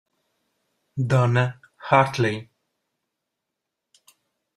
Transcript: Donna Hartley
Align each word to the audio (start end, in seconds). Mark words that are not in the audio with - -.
Donna 1.09 1.61
Hartley 1.93 2.49